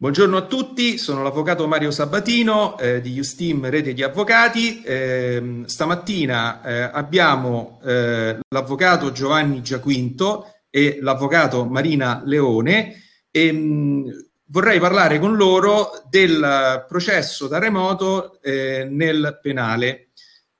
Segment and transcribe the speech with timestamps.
[0.00, 4.80] Buongiorno a tutti, sono l'avvocato Mario Sabatino eh, di Justim Rete di Avvocati.
[4.80, 12.94] Eh, stamattina eh, abbiamo eh, l'avvocato Giovanni Giaquinto e l'avvocato Marina Leone
[13.28, 14.08] e mh, mm,
[14.44, 20.10] vorrei parlare con loro del processo da remoto eh, nel penale.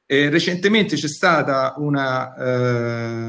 [0.05, 2.35] Eh, recentemente c'è stata una,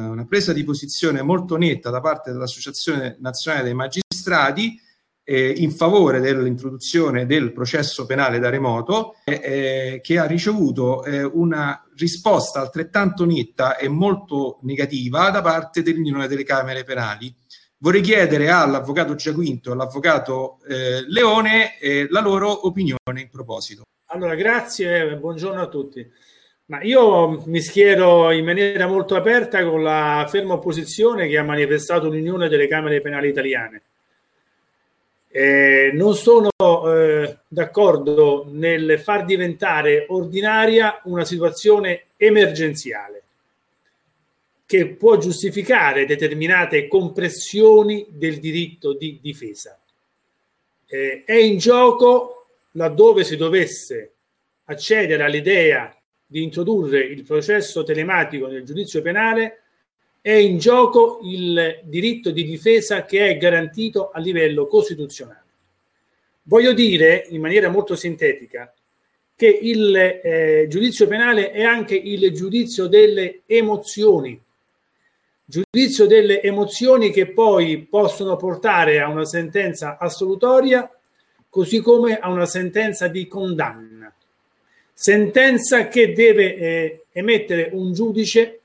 [0.10, 4.88] una presa di posizione molto netta da parte dell'Associazione Nazionale dei Magistrati
[5.30, 11.86] eh, in favore dell'introduzione del processo penale da remoto, eh, che ha ricevuto eh, una
[11.96, 17.32] risposta altrettanto netta e molto negativa da parte dell'Unione delle Camere Penali.
[17.78, 23.84] Vorrei chiedere all'avvocato Giaquinto e all'avvocato eh, Leone eh, la loro opinione in proposito.
[24.08, 26.10] Allora, grazie, buongiorno a tutti.
[26.66, 32.08] Ma io mi schiero in maniera molto aperta con la ferma opposizione che ha manifestato
[32.08, 33.84] l'Unione delle Camere Penali Italiane
[35.32, 43.24] eh, non sono eh, d'accordo nel far diventare ordinaria una situazione emergenziale
[44.66, 49.80] che può giustificare determinate compressioni del diritto di difesa.
[50.86, 54.14] Eh, è in gioco laddove si dovesse
[54.66, 59.59] accedere all'idea di introdurre il processo telematico nel giudizio penale
[60.22, 65.44] è in gioco il diritto di difesa che è garantito a livello costituzionale.
[66.44, 68.74] Voglio dire in maniera molto sintetica
[69.36, 74.40] che il eh, giudizio penale è anche il giudizio delle emozioni,
[75.46, 80.92] giudizio delle emozioni che poi possono portare a una sentenza assolutoria,
[81.48, 84.14] così come a una sentenza di condanna.
[84.94, 88.59] Sentenza che deve eh, emettere un giudice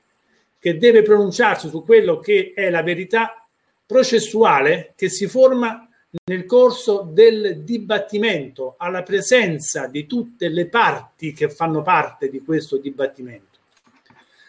[0.65, 3.47] che deve pronunciarsi su quello che è la verità
[3.85, 5.87] processuale che si forma
[6.23, 12.77] nel corso del dibattimento, alla presenza di tutte le parti che fanno parte di questo
[12.77, 13.59] dibattimento,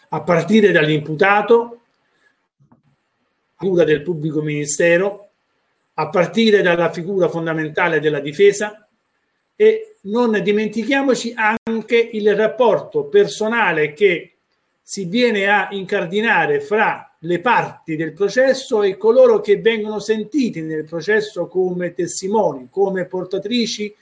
[0.09, 1.81] a partire dall'imputato,
[3.59, 5.29] figura del pubblico ministero,
[5.93, 8.89] a partire dalla figura fondamentale della difesa
[9.55, 14.36] e non dimentichiamoci anche il rapporto personale che
[14.89, 20.85] si viene a incardinare fra le parti del processo e coloro che vengono sentiti nel
[20.85, 23.93] processo come testimoni, come portatrici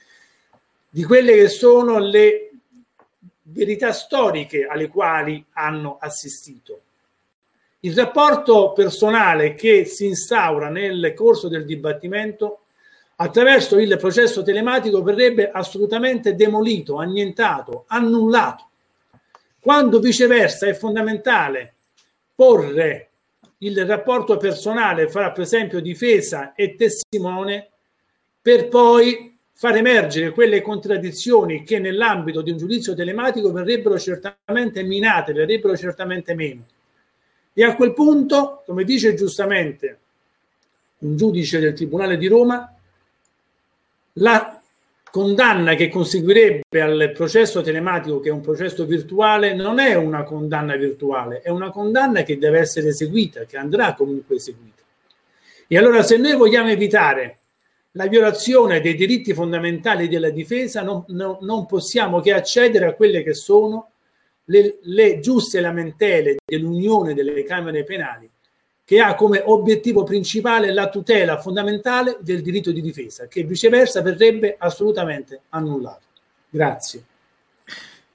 [0.91, 2.51] di quelle che sono le
[3.45, 6.81] verità storiche alle quali hanno assistito.
[7.81, 12.65] Il rapporto personale che si instaura nel corso del dibattimento
[13.17, 18.69] attraverso il processo telematico verrebbe assolutamente demolito, annientato, annullato
[19.65, 21.73] quando viceversa è fondamentale
[22.35, 23.09] porre
[23.59, 27.71] il rapporto personale fra, per esempio, difesa e testimone
[28.43, 35.33] per poi far emergere quelle contraddizioni che nell'ambito di un giudizio telematico verrebbero certamente minate,
[35.33, 36.67] verrebbero certamente meno.
[37.55, 39.99] E a quel punto, come dice giustamente
[40.99, 42.71] un giudice del Tribunale di Roma,
[44.13, 44.63] la
[45.15, 50.75] condanna che conseguirebbe al processo telematico, che è un processo virtuale, non è una condanna
[50.75, 54.83] virtuale, è una condanna che deve essere eseguita, che andrà comunque eseguita.
[55.69, 57.39] E allora se noi vogliamo evitare
[57.93, 63.23] la violazione dei diritti fondamentali della difesa, non, no, non possiamo che accedere a quelle
[63.23, 63.93] che sono
[64.47, 68.29] le, le giuste lamentele dell'Unione delle Camere Penali
[68.85, 74.57] che ha come obiettivo principale la tutela fondamentale del diritto di difesa, che viceversa verrebbe
[74.59, 76.03] assolutamente annullato.
[76.51, 77.05] Grazie.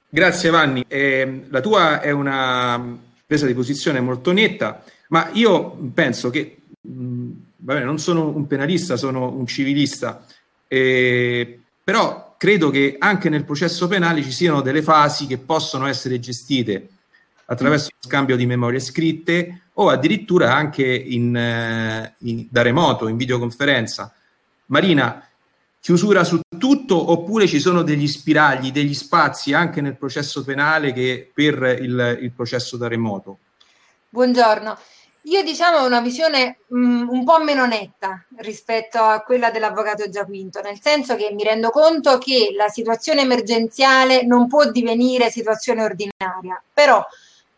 [0.08, 6.30] Grazie Vanni, eh, la tua è una presa di posizione molto netta, ma io penso
[6.30, 10.24] che, mh, vabbè, non sono un penalista, sono un civilista,
[10.66, 16.18] eh, però credo che anche nel processo penale ci siano delle fasi che possono essere
[16.20, 16.88] gestite
[17.50, 23.16] attraverso lo scambio di memorie scritte o addirittura anche in, eh, in, da remoto, in
[23.16, 24.12] videoconferenza.
[24.66, 25.26] Marina,
[25.80, 31.28] chiusura su tutto oppure ci sono degli spiragli, degli spazi anche nel processo penale che
[31.32, 33.38] per il, il processo da remoto?
[34.08, 34.78] Buongiorno.
[35.24, 40.08] Io diciamo ho una visione mh, mm, un po' meno netta rispetto a quella dell'avvocato
[40.08, 45.82] Giaquinto, nel senso che mi rendo conto che la situazione emergenziale non può divenire situazione
[45.82, 47.04] ordinaria, però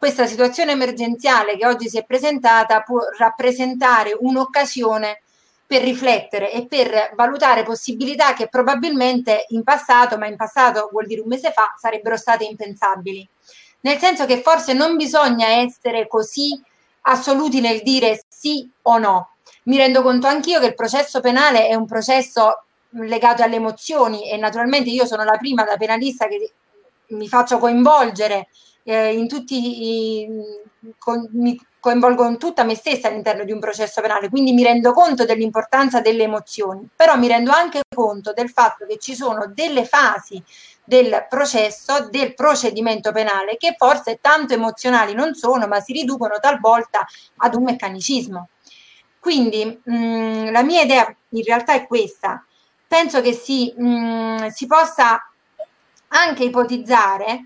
[0.03, 5.23] questa situazione emergenziale che oggi si è presentata può rappresentare un'occasione
[5.65, 11.21] per riflettere e per valutare possibilità che probabilmente in passato, ma in passato vuol dire
[11.21, 13.29] un mese fa, sarebbero state impensabili.
[13.83, 16.61] Nel senso che forse non bisogna essere così
[17.03, 19.35] assoluti nel dire sì o no.
[19.67, 24.37] Mi rendo conto anch'io che il processo penale è un processo legato alle emozioni e
[24.37, 26.51] naturalmente io sono la prima da penalista che
[27.11, 28.49] mi faccio coinvolgere
[28.85, 30.29] eh, in tutti i,
[30.99, 34.93] con, mi coinvolgo in tutta me stessa all'interno di un processo penale, quindi mi rendo
[34.93, 39.85] conto dell'importanza delle emozioni, però mi rendo anche conto del fatto che ci sono delle
[39.85, 40.43] fasi
[40.85, 47.07] del processo, del procedimento penale, che forse tanto emozionali non sono, ma si riducono talvolta
[47.37, 48.49] ad un meccanicismo.
[49.19, 52.45] Quindi mh, mm, la mia idea in realtà è questa.
[52.87, 55.21] Penso che si, mh, mm, si possa
[56.09, 57.45] anche ipotizzare,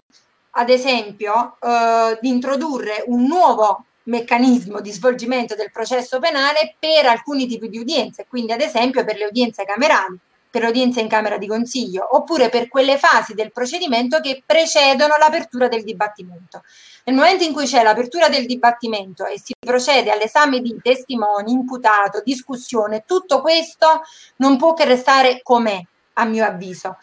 [0.59, 7.47] ad esempio, eh, di introdurre un nuovo meccanismo di svolgimento del processo penale per alcuni
[7.47, 10.19] tipi di udienze, quindi ad esempio per le udienze camerali
[10.57, 15.69] per l'udienza in Camera di Consiglio, oppure per quelle fasi del procedimento che precedono l'apertura
[15.69, 16.63] del dibattimento.
[17.05, 22.23] Nel momento in cui c'è l'apertura del dibattimento e si procede all'esame di testimoni, imputato,
[22.25, 24.01] discussione, tutto questo
[24.37, 25.79] non può che restare com'è,
[26.15, 26.97] a mio avviso.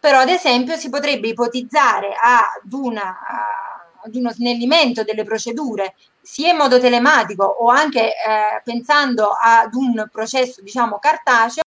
[0.00, 3.18] Però, ad esempio, si potrebbe ipotizzare ad, una,
[4.02, 10.06] ad uno snellimento delle procedure sia in modo telematico o anche eh, pensando ad un
[10.10, 11.62] processo diciamo cartaceo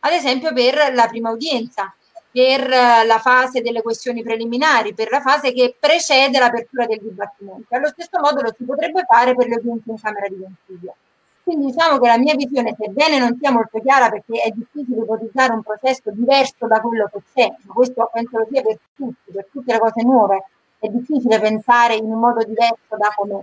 [0.00, 1.94] ad esempio per la prima udienza,
[2.30, 7.74] per la fase delle questioni preliminari, per la fase che precede l'apertura del dibattimento.
[7.74, 10.96] Allo stesso modo lo si potrebbe fare per le udienze in Camera di Consiglio.
[11.44, 15.52] Quindi diciamo che la mia visione, sebbene non sia molto chiara perché è difficile ipotizzare
[15.52, 19.72] un processo diverso da quello che c'è, questo penso lo sia per tutti, per tutte
[19.72, 20.46] le cose nuove,
[20.78, 23.40] è difficile pensare in un modo diverso da com'è.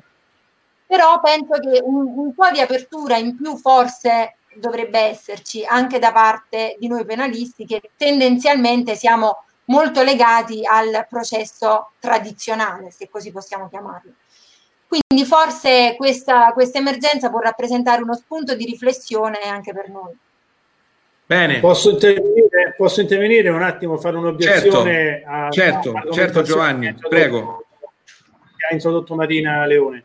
[0.87, 6.11] Però penso che un, un po' di apertura in più forse dovrebbe esserci anche da
[6.11, 13.69] parte di noi penalisti che tendenzialmente siamo molto legati al processo tradizionale, se così possiamo
[13.69, 14.11] chiamarlo.
[14.91, 20.13] Quindi forse questa, questa emergenza può rappresentare uno spunto di riflessione anche per noi.
[21.25, 21.61] Bene.
[21.61, 25.23] Posso intervenire, posso intervenire un attimo, fare un'obiezione?
[25.23, 27.67] Certo, a, certo, a certo Giovanni, prego.
[28.57, 30.03] Che ha introdotto Marina Leone.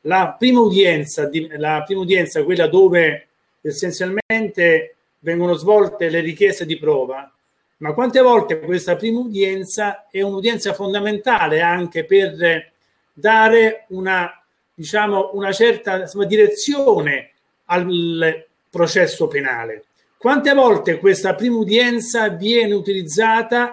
[0.00, 3.28] La prima udienza, la prima udienza quella dove
[3.60, 7.32] essenzialmente vengono svolte le richieste di prova,
[7.76, 12.74] ma quante volte questa prima udienza è un'udienza fondamentale anche per
[13.18, 14.30] dare una,
[14.74, 17.30] diciamo, una certa insomma, direzione
[17.66, 19.84] al processo penale.
[20.18, 23.72] Quante volte questa prima udienza viene utilizzata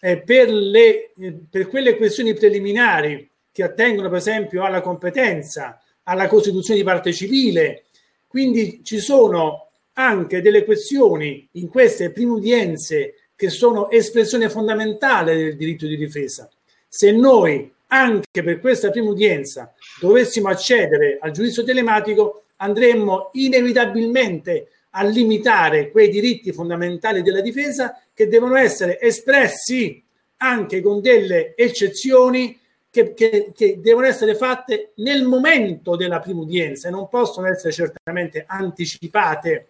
[0.00, 6.28] eh, per, le, eh, per quelle questioni preliminari che attengono per esempio alla competenza, alla
[6.28, 7.86] costituzione di parte civile,
[8.28, 15.56] quindi ci sono anche delle questioni in queste prime udienze che sono espressione fondamentale del
[15.56, 16.48] diritto di difesa.
[16.86, 25.04] Se noi anche per questa prima udienza dovessimo accedere al giudizio telematico, andremmo inevitabilmente a
[25.04, 30.02] limitare quei diritti fondamentali della difesa che devono essere espressi
[30.38, 32.58] anche con delle eccezioni
[32.90, 37.72] che, che, che, devono essere fatte nel momento della prima udienza e non possono essere
[37.72, 39.68] certamente anticipate,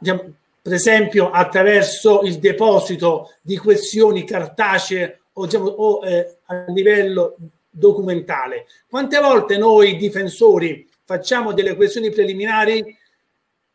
[0.00, 7.36] per esempio attraverso il deposito di questioni cartacee o, diciamo, o eh, a livello
[7.70, 8.66] documentale.
[8.88, 12.96] Quante volte noi difensori facciamo delle questioni preliminari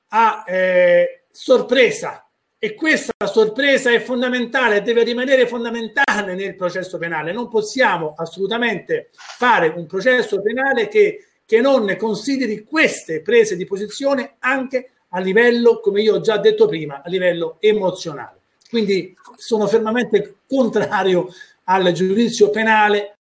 [0.09, 2.27] a eh, sorpresa
[2.59, 7.33] e questa sorpresa è fondamentale, deve rimanere fondamentale nel processo penale.
[7.33, 14.35] Non possiamo assolutamente fare un processo penale che, che non consideri queste prese di posizione
[14.39, 18.39] anche a livello, come io ho già detto prima, a livello emozionale.
[18.69, 21.27] Quindi sono fermamente contrario
[21.65, 23.17] al giudizio penale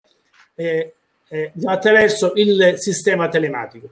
[0.54, 0.94] eh,
[1.28, 3.88] eh, attraverso il sistema telematico.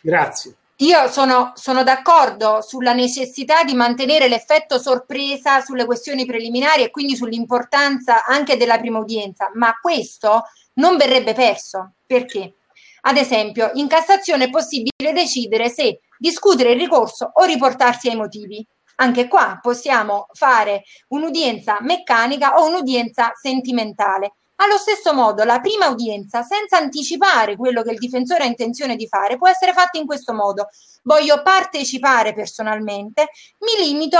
[0.00, 0.54] Grazie.
[0.80, 7.16] Io sono, sono, d'accordo sulla necessità di mantenere l'effetto sorpresa sulle questioni preliminari e quindi
[7.16, 10.42] sull'importanza anche della prima udienza, ma questo
[10.74, 11.92] non verrebbe perso.
[12.06, 12.56] Perché?
[13.02, 18.66] Ad esempio, in Cassazione è possibile decidere se discutere il ricorso o riportarsi ai motivi.
[18.96, 24.34] Anche qua possiamo fare un'udienza meccanica o un'udienza sentimentale.
[24.56, 29.06] Allo stesso modo, la prima udienza, senza anticipare quello che il difensore ha intenzione di
[29.06, 30.68] fare, può essere fatta in questo modo.
[31.02, 34.18] Voglio partecipare personalmente, mi limito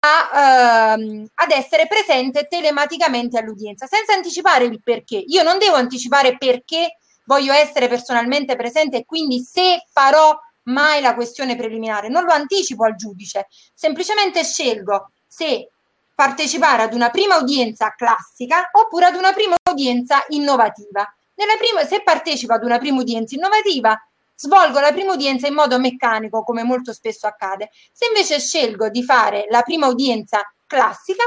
[0.00, 5.16] a, ehm, ad essere presente telematicamente all'udienza, senza anticipare il perché.
[5.16, 10.36] Io non devo anticipare perché voglio essere personalmente presente e quindi se farò
[10.68, 15.70] mai la questione preliminare, non lo anticipo al giudice, semplicemente scelgo se
[16.14, 21.06] partecipare ad una prima udienza classica oppure ad una prima udienza innovativa.
[21.34, 23.96] Prima, se partecipo ad una prima udienza innovativa,
[24.34, 27.70] svolgo la prima udienza in modo meccanico, come molto spesso accade.
[27.92, 31.22] Se invece scelgo di fare la prima udienza classica,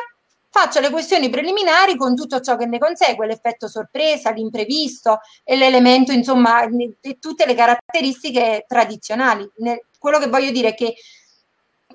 [0.51, 6.11] faccio le questioni preliminari con tutto ciò che ne consegue, l'effetto sorpresa, l'imprevisto e l'elemento,
[6.11, 6.67] insomma,
[6.99, 9.49] e tutte le caratteristiche tradizionali.
[9.97, 10.93] Quello che voglio dire è che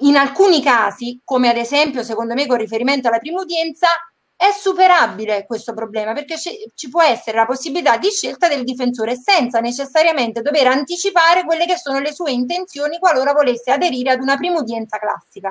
[0.00, 3.88] in alcuni casi, come ad esempio, secondo me, con riferimento alla prima udienza,
[4.34, 9.60] è superabile questo problema perché ci può essere la possibilità di scelta del difensore senza
[9.60, 14.58] necessariamente dover anticipare quelle che sono le sue intenzioni qualora volesse aderire ad una prima
[14.58, 15.48] udienza classica.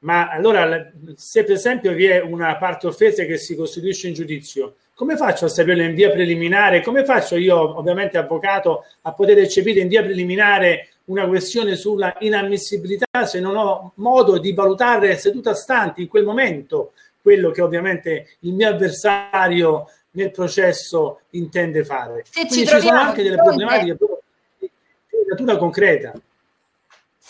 [0.00, 4.76] Ma allora, se per esempio vi è una parte offesa che si costituisce in giudizio,
[4.94, 6.82] come faccio a sapere in via preliminare?
[6.82, 13.24] Come faccio io, ovviamente avvocato, a poter eccepire in via preliminare una questione sulla inammissibilità
[13.24, 18.54] se non ho modo di valutare seduta stante in quel momento quello che ovviamente il
[18.54, 22.24] mio avversario nel processo intende fare.
[22.24, 23.96] Se Quindi ci, ci sono anche delle problematiche
[24.60, 24.70] di
[25.28, 26.12] natura concreta.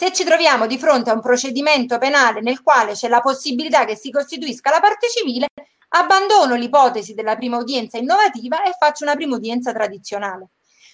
[0.01, 3.97] Se ci troviamo di fronte a un procedimento penale nel quale c'è la possibilità che
[3.97, 5.49] si costituisca la parte civile,
[5.89, 10.53] abbandono l'ipotesi della prima udienza innovativa e faccio una prima udienza tradizionale.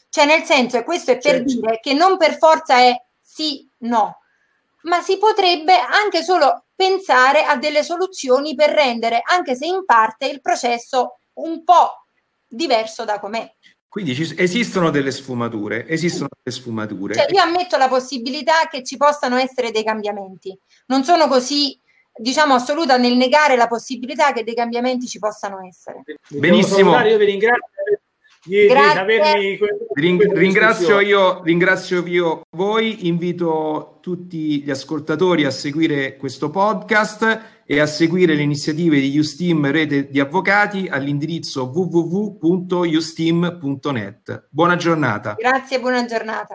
[0.09, 1.53] Cioè, nel senso, e questo è per certo.
[1.55, 4.23] dire che non per forza è sì, no,
[4.83, 10.27] ma si potrebbe anche solo pensare a delle soluzioni per rendere, anche se in parte,
[10.27, 12.07] il processo un po'
[12.45, 13.55] diverso da com'è.
[13.97, 17.15] Quindi ci, esistono delle sfumature, esistono delle sfumature.
[17.15, 20.55] Cioè, io ammetto la possibilità che ci possano essere dei cambiamenti.
[20.89, 21.81] Non sono così,
[22.15, 26.03] diciamo, assoluta nel negare la possibilità che dei cambiamenti ci possano essere.
[26.29, 26.95] Benissimo.
[27.07, 28.01] Io vi ringrazio
[28.45, 29.59] di, avermi
[29.95, 37.81] Ring, ringrazio, io, ringrazio io voi, invito tutti gli ascoltatori a seguire questo podcast e
[37.81, 44.47] a seguire le iniziative di Usteam Rete di Avvocati all'indirizzo www.usteam.net.
[44.49, 45.35] Buona giornata.
[45.37, 46.55] Grazie, buona giornata.